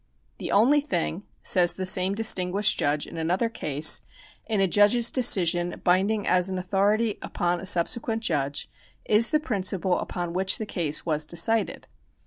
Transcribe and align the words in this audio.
^" 0.01 0.03
The 0.39 0.49
only 0.51 0.81
thing," 0.81 1.25
says 1.43 1.75
the 1.75 1.85
same 1.85 2.15
distinguished 2.15 2.79
judge 2.79 3.05
in 3.05 3.17
another 3.17 3.49
case," 3.49 4.01
in 4.47 4.59
a 4.59 4.67
judge's 4.67 5.11
decision 5.11 5.79
binding 5.83 6.25
as 6.25 6.49
an 6.49 6.57
authority 6.57 7.19
upon 7.21 7.59
a 7.61 7.67
subsequent 7.67 8.23
judge 8.23 8.67
is 9.05 9.29
the 9.29 9.39
principle 9.39 9.99
upon 9.99 10.33
which 10.33 10.57
the 10.57 10.65
case 10.65 11.05
was 11.05 11.23
decided." 11.23 11.85